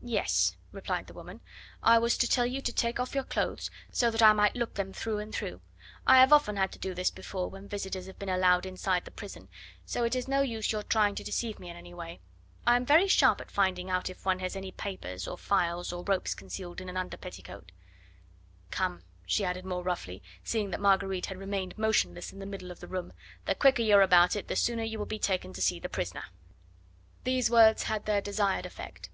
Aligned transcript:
"Yes," 0.00 0.56
replied 0.72 1.06
the 1.06 1.12
woman. 1.12 1.42
"I 1.82 1.98
was 1.98 2.16
to 2.16 2.26
tell 2.26 2.46
you 2.46 2.62
to 2.62 2.72
take 2.72 2.98
off 2.98 3.14
your 3.14 3.24
clothes, 3.24 3.70
so 3.92 4.10
that 4.10 4.22
I 4.22 4.32
might 4.32 4.56
look 4.56 4.72
them 4.72 4.90
through 4.94 5.18
and 5.18 5.34
through. 5.34 5.60
I 6.06 6.18
have 6.20 6.32
often 6.32 6.56
had 6.56 6.72
to 6.72 6.78
do 6.78 6.94
this 6.94 7.10
before 7.10 7.50
when 7.50 7.68
visitors 7.68 8.06
have 8.06 8.18
been 8.18 8.30
allowed 8.30 8.64
inside 8.64 9.04
the 9.04 9.10
prison, 9.10 9.50
so 9.84 10.02
it 10.04 10.16
is 10.16 10.28
no 10.28 10.40
use 10.40 10.72
your 10.72 10.82
trying 10.82 11.14
to 11.16 11.22
deceive 11.24 11.58
me 11.58 11.68
in 11.68 11.76
any 11.76 11.92
way. 11.92 12.20
I 12.66 12.76
am 12.76 12.86
very 12.86 13.06
sharp 13.06 13.38
at 13.42 13.50
finding 13.50 13.90
out 13.90 14.08
if 14.08 14.16
any 14.20 14.24
one 14.24 14.38
has 14.38 14.56
papers, 14.78 15.28
or 15.28 15.36
files 15.36 15.92
or 15.92 16.02
ropes 16.04 16.34
concealed 16.34 16.80
in 16.80 16.88
an 16.88 16.96
underpetticoat. 16.96 17.70
Come," 18.70 19.02
she 19.26 19.44
added 19.44 19.66
more 19.66 19.82
roughly, 19.82 20.22
seeing 20.42 20.70
that 20.70 20.80
Marguerite 20.80 21.26
had 21.26 21.36
remained 21.36 21.76
motionless 21.76 22.32
in 22.32 22.38
the 22.38 22.46
middle 22.46 22.70
of 22.70 22.80
the 22.80 22.88
room; 22.88 23.12
"the 23.44 23.54
quicker 23.54 23.82
you 23.82 23.96
are 23.96 24.00
about 24.00 24.36
it 24.36 24.48
the 24.48 24.56
sooner 24.56 24.84
you 24.84 24.98
will 24.98 25.04
be 25.04 25.18
taken 25.18 25.52
to 25.52 25.60
see 25.60 25.78
the 25.78 25.90
prisoner." 25.90 26.24
These 27.24 27.50
words 27.50 27.82
had 27.82 28.06
their 28.06 28.22
desired 28.22 28.64
effect. 28.64 29.10